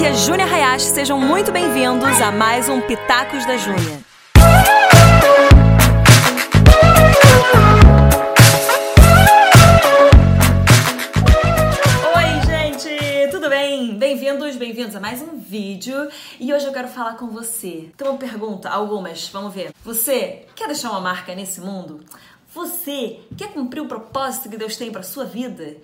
[0.00, 4.00] aqui é Júnia Hayashi, sejam muito bem-vindos a mais um Pitacos da Júnia.
[13.50, 13.98] Bem?
[13.98, 17.90] Bem-vindos, bem-vindos a mais um vídeo e hoje eu quero falar com você.
[17.94, 19.72] Então, uma pergunta, algumas, vamos ver.
[19.84, 22.00] Você quer deixar uma marca nesse mundo?
[22.54, 25.76] Você quer cumprir o propósito que Deus tem para sua vida?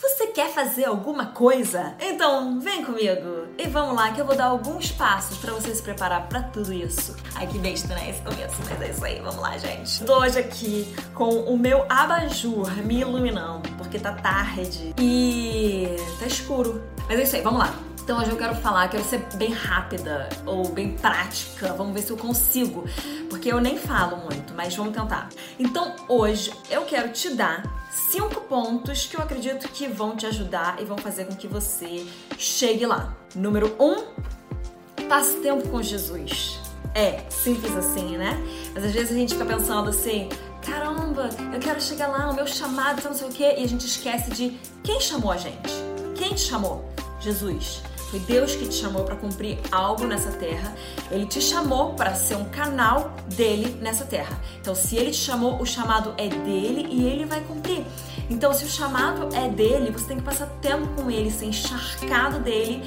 [0.00, 1.94] Você quer fazer alguma coisa?
[2.00, 5.82] Então, vem comigo e vamos lá que eu vou dar alguns passos para você se
[5.82, 7.14] preparar para tudo isso.
[7.34, 8.08] Ai, que besta, né?
[8.08, 10.02] Esse começo, mas é isso aí, vamos lá, gente.
[10.04, 16.82] Tô hoje aqui com o meu abajur me iluminando, porque tá tarde e tá escuro.
[17.06, 17.89] Mas é isso aí, vamos lá.
[18.02, 21.72] Então hoje eu quero falar, quero ser bem rápida ou bem prática.
[21.74, 22.84] Vamos ver se eu consigo,
[23.28, 25.28] porque eu nem falo muito, mas vamos tentar.
[25.58, 30.80] Então hoje eu quero te dar cinco pontos que eu acredito que vão te ajudar
[30.80, 32.04] e vão fazer com que você
[32.36, 33.14] chegue lá.
[33.34, 34.04] Número um,
[35.08, 36.58] passe tempo com Jesus.
[36.94, 38.36] É, simples assim, né?
[38.74, 40.28] Mas às vezes a gente fica pensando assim,
[40.62, 43.86] caramba, eu quero chegar lá, o meu chamado, não sei o quê, e a gente
[43.86, 45.70] esquece de quem chamou a gente.
[46.16, 46.88] Quem te chamou?
[47.20, 47.82] Jesus.
[48.10, 50.74] Foi Deus que te chamou para cumprir algo nessa terra.
[51.12, 54.40] Ele te chamou para ser um canal dele nessa terra.
[54.60, 57.84] Então, se ele te chamou, o chamado é dele e ele vai cumprir.
[58.28, 62.40] Então, se o chamado é dele, você tem que passar tempo com ele, ser encharcado
[62.40, 62.82] dele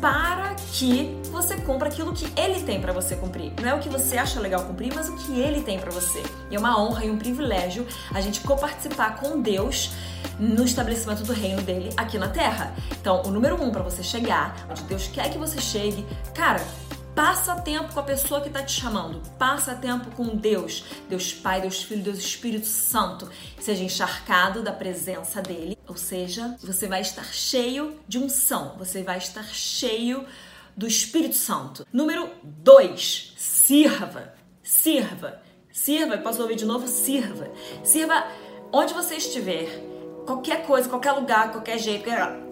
[0.00, 3.52] para que você cumpra aquilo que ele tem para você cumprir.
[3.60, 6.22] Não é o que você acha legal cumprir, mas o que ele tem para você.
[6.50, 9.92] E é uma honra e um privilégio a gente coparticipar com Deus
[10.38, 12.74] no estabelecimento do reino dele aqui na Terra.
[13.00, 16.60] Então, o número um para você chegar, onde Deus quer que você chegue, cara,
[17.14, 19.20] Passa tempo com a pessoa que está te chamando.
[19.36, 23.28] Passa tempo com Deus, Deus Pai, Deus Filho, Deus Espírito Santo.
[23.58, 29.18] Seja encharcado da presença dele, ou seja, você vai estar cheio de unção, você vai
[29.18, 30.24] estar cheio
[30.76, 31.84] do Espírito Santo.
[31.92, 34.32] Número 2, sirva.
[34.62, 35.42] Sirva.
[35.72, 36.86] Sirva, posso ouvir de novo?
[36.86, 37.50] Sirva.
[37.82, 38.24] Sirva
[38.72, 39.66] onde você estiver
[40.24, 42.08] qualquer coisa, qualquer lugar, qualquer jeito,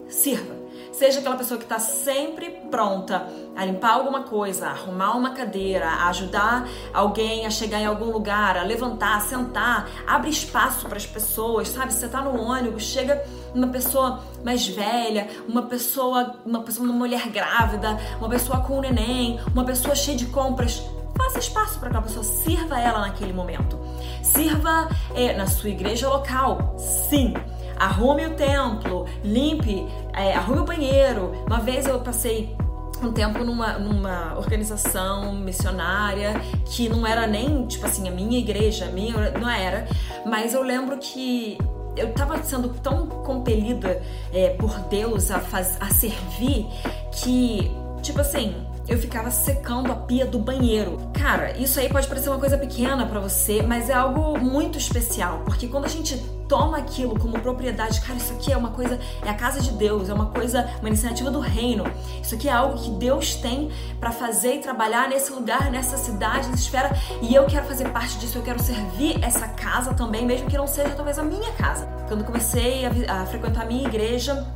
[0.09, 0.58] sirva.
[0.99, 5.87] Seja aquela pessoa que está sempre pronta a limpar alguma coisa, a arrumar uma cadeira,
[5.87, 10.97] a ajudar alguém a chegar em algum lugar, a levantar, a sentar, abre espaço para
[10.97, 11.93] as pessoas, sabe?
[11.93, 17.29] Você está no ônibus, chega uma pessoa mais velha, uma pessoa, uma pessoa, uma mulher
[17.29, 20.83] grávida, uma pessoa com um neném, uma pessoa cheia de compras
[21.17, 23.79] faça espaço para aquela pessoa, sirva ela naquele momento.
[24.23, 27.35] Sirva é, na sua igreja local, sim
[27.79, 31.33] arrume o templo, limpe, é, arrume o banheiro.
[31.47, 32.57] Uma vez eu passei
[33.03, 36.35] um tempo numa, numa organização missionária
[36.67, 39.87] que não era nem, tipo assim, a minha igreja, a minha, não era,
[40.27, 41.59] mas eu lembro que
[41.97, 44.03] eu estava sendo tão compelida
[44.33, 46.67] é, por Deus a, faz, a servir
[47.13, 47.71] que,
[48.03, 48.55] tipo assim,
[48.87, 50.97] eu ficava secando a pia do banheiro.
[51.13, 55.43] Cara, isso aí pode parecer uma coisa pequena para você, mas é algo muito especial,
[55.45, 56.17] porque quando a gente
[56.49, 60.09] toma aquilo como propriedade, cara, isso aqui é uma coisa, é a casa de Deus,
[60.09, 61.85] é uma coisa, uma iniciativa do reino.
[62.23, 63.71] Isso aqui é algo que Deus tem
[64.01, 68.19] para fazer e trabalhar nesse lugar, nessa cidade, nessa esfera, e eu quero fazer parte
[68.19, 71.87] disso, eu quero servir essa casa também, mesmo que não seja talvez a minha casa.
[72.09, 74.47] Quando comecei a, a frequentar a minha igreja,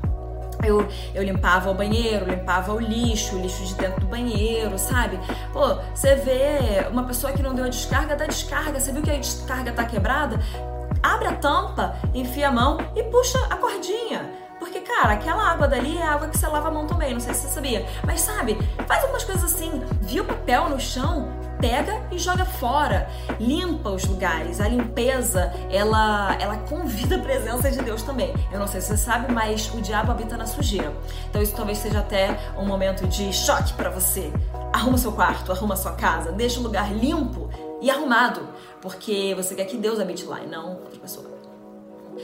[0.62, 5.18] eu, eu limpava o banheiro, limpava o lixo, o lixo de dentro do banheiro, sabe?
[5.52, 8.78] Pô, você vê uma pessoa que não deu a descarga, dá descarga.
[8.78, 10.38] Você viu que a descarga tá quebrada?
[11.02, 14.30] Abre a tampa, enfia a mão e puxa a cordinha.
[14.58, 17.34] Porque, cara, aquela água dali é água que você lava a mão também, não sei
[17.34, 17.84] se você sabia.
[18.06, 19.82] Mas sabe, faz algumas coisas assim.
[20.00, 21.42] Viu papel no chão?
[21.62, 23.08] pega e joga fora,
[23.38, 24.60] limpa os lugares.
[24.60, 28.34] A limpeza, ela, ela convida a presença de Deus também.
[28.50, 30.92] Eu não sei se você sabe, mas o diabo habita na sujeira.
[31.30, 34.32] Então isso talvez seja até um momento de choque para você.
[34.72, 37.48] Arruma seu quarto, arruma sua casa, deixa o lugar limpo
[37.82, 38.48] e arrumado,
[38.80, 41.30] porque você quer que Deus habite lá e não outra pessoa.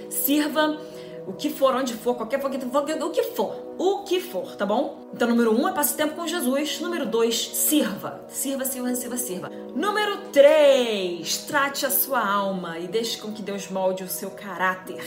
[0.08, 0.78] Sirva
[1.26, 5.10] o que for, onde for, qualquer for, o que for, o que for, tá bom?
[5.12, 6.80] Então, número um é passe tempo com Jesus.
[6.80, 8.24] Número dois, sirva.
[8.28, 9.50] Sirva, sirva, sirva, sirva.
[9.74, 15.04] Número três, trate a sua alma e deixe com que Deus molde o seu caráter.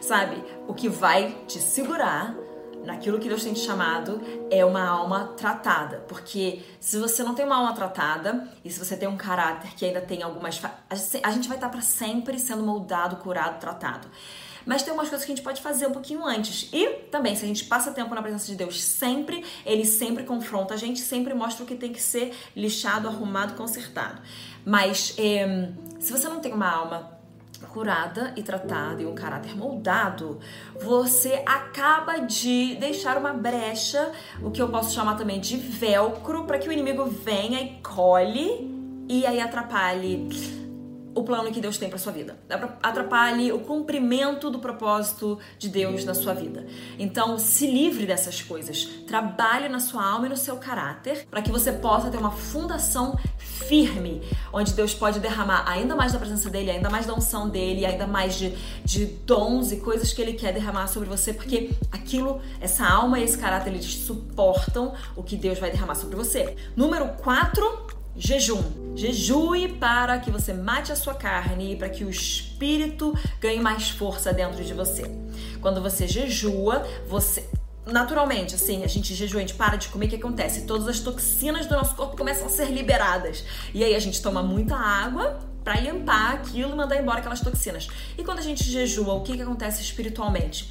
[0.00, 0.44] Sabe?
[0.68, 2.36] O que vai te segurar
[2.84, 4.20] naquilo que Deus tem te chamado
[4.50, 6.04] é uma alma tratada.
[6.08, 9.84] Porque se você não tem uma alma tratada e se você tem um caráter que
[9.84, 10.60] ainda tem algumas.
[11.22, 14.08] A gente vai estar para sempre sendo moldado, curado, tratado.
[14.66, 16.70] Mas tem umas coisas que a gente pode fazer um pouquinho antes.
[16.72, 20.74] E também, se a gente passa tempo na presença de Deus sempre, ele sempre confronta
[20.74, 24.22] a gente, sempre mostra o que tem que ser lixado, arrumado, consertado.
[24.64, 25.70] Mas é,
[26.00, 27.13] se você não tem uma alma
[27.64, 30.38] curada e tratada e um caráter moldado,
[30.80, 34.12] você acaba de deixar uma brecha,
[34.42, 38.72] o que eu posso chamar também de velcro, para que o inimigo venha e colhe
[39.08, 40.63] e aí atrapalhe
[41.14, 42.36] o plano que Deus tem para sua vida.
[42.82, 46.66] Atrapalhe o cumprimento do propósito de Deus na sua vida.
[46.98, 48.84] Então, se livre dessas coisas.
[49.06, 53.18] Trabalhe na sua alma e no seu caráter para que você possa ter uma fundação
[53.38, 54.22] firme,
[54.52, 58.06] onde Deus pode derramar ainda mais da presença dele, ainda mais da unção dele, ainda
[58.06, 62.86] mais de, de dons e coisas que ele quer derramar sobre você, porque aquilo, essa
[62.86, 66.56] alma e esse caráter, eles suportam o que Deus vai derramar sobre você.
[66.76, 68.62] Número 4, Jejum.
[68.94, 73.90] Jejue para que você mate a sua carne e para que o espírito ganhe mais
[73.90, 75.10] força dentro de você.
[75.60, 77.44] Quando você jejua, você
[77.84, 80.62] naturalmente, assim, a gente jejua, a gente para de comer, o que acontece?
[80.62, 83.44] Todas as toxinas do nosso corpo começam a ser liberadas.
[83.74, 87.88] E aí a gente toma muita água para limpar aquilo e mandar embora aquelas toxinas.
[88.16, 90.70] E quando a gente jejua, o que, que acontece espiritualmente?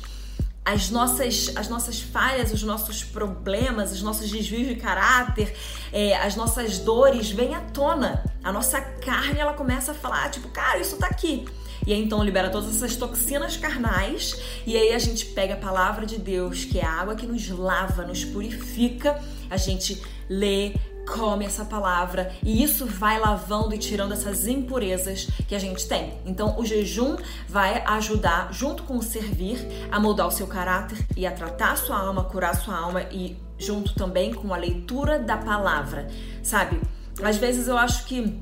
[0.65, 5.53] As nossas, as nossas falhas, os nossos problemas, os nossos desvios de caráter,
[5.91, 8.23] é, as nossas dores vêm à tona.
[8.43, 11.45] A nossa carne ela começa a falar, tipo, cara, isso tá aqui.
[11.85, 16.05] E aí então libera todas essas toxinas carnais, e aí a gente pega a palavra
[16.05, 20.73] de Deus, que é a água que nos lava, nos purifica, a gente lê,
[21.05, 26.13] come essa palavra e isso vai lavando e tirando essas impurezas que a gente tem.
[26.25, 27.17] Então, o jejum
[27.47, 29.59] vai ajudar, junto com o servir,
[29.91, 33.03] a moldar o seu caráter e a tratar a sua alma, curar a sua alma
[33.11, 36.07] e junto também com a leitura da palavra,
[36.41, 36.81] sabe?
[37.21, 38.41] Às vezes eu acho que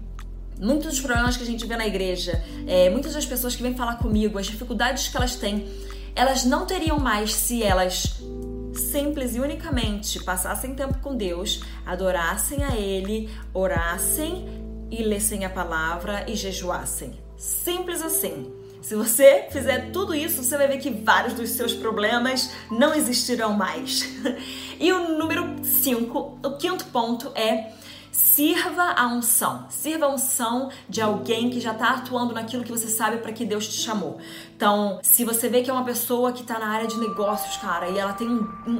[0.59, 3.75] muitos dos problemas que a gente vê na igreja, é, muitas das pessoas que vêm
[3.75, 5.67] falar comigo, as dificuldades que elas têm,
[6.15, 8.21] elas não teriam mais se elas
[8.73, 14.47] simples e unicamente passassem tempo com Deus, adorassem a Ele, orassem
[14.89, 17.17] e lessem a palavra e jejuassem.
[17.37, 18.53] Simples assim.
[18.81, 23.53] Se você fizer tudo isso, você vai ver que vários dos seus problemas não existirão
[23.53, 24.09] mais.
[24.79, 27.73] e o número 5, o quinto ponto é
[28.11, 29.67] Sirva a unção.
[29.69, 33.45] Sirva a unção de alguém que já está atuando naquilo que você sabe para que
[33.45, 34.19] Deus te chamou.
[34.61, 37.89] Então, se você vê que é uma pessoa que está na área de negócios, cara,
[37.89, 38.27] e ela tem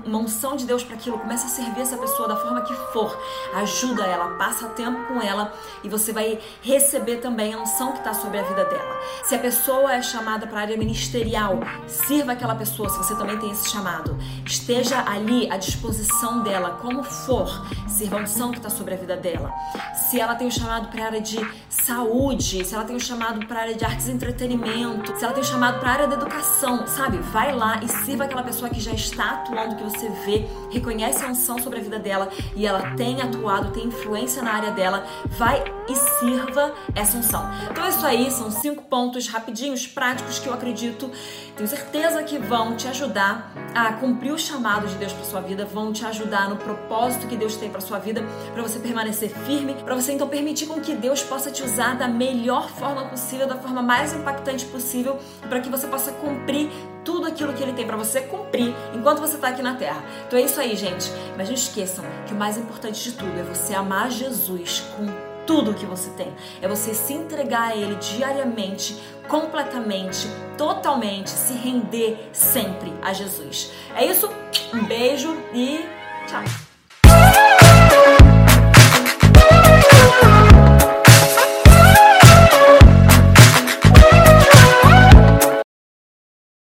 [0.06, 3.19] uma unção de Deus para aquilo, começa a servir essa pessoa da forma que for.
[3.56, 5.51] Ajuda ela, passa tempo com ela
[5.83, 8.95] e você vai receber também a unção que está sobre a vida dela.
[9.24, 13.50] Se a pessoa é chamada para área ministerial, sirva aquela pessoa, se você também tem
[13.50, 14.16] esse chamado.
[14.45, 17.50] Esteja ali à disposição dela, como for.
[17.88, 19.51] Sirva a unção que está sobre a vida dela.
[19.95, 23.01] Se ela tem o um chamado para área de saúde, se ela tem o um
[23.01, 25.94] chamado para área de artes e entretenimento, se ela tem o um chamado para a
[25.94, 27.18] área da educação, sabe?
[27.18, 31.28] Vai lá e sirva aquela pessoa que já está atuando, que você vê, reconhece a
[31.28, 35.06] unção sobre a vida dela e ela tem atuado, tem influência na área dela.
[35.26, 37.50] Vai e sirva essa unção.
[37.70, 41.12] Então é isso aí, são cinco pontos rapidinhos, práticos que eu acredito,
[41.56, 45.66] tenho certeza que vão te ajudar a cumprir o chamado de Deus para sua vida,
[45.66, 48.24] vão te ajudar no propósito que Deus tem para sua vida,
[48.54, 52.08] para você permanecer firme, para você então permitir com que Deus possa te usar da
[52.08, 56.70] melhor forma possível, da forma mais impactante possível, para que você possa cumprir
[57.04, 60.04] tudo aquilo que ele tem para você cumprir enquanto você está aqui na Terra.
[60.28, 61.12] Então é isso aí, gente.
[61.38, 65.74] Mas não esqueçam que o mais importante de tudo é você amar Jesus com tudo
[65.74, 66.33] que você tem.
[66.62, 70.25] É você se entregar a Ele diariamente, completamente,
[70.57, 73.69] totalmente, se render sempre a Jesus.
[73.94, 74.30] É isso.
[74.74, 75.86] Um beijo e
[76.25, 76.71] tchau.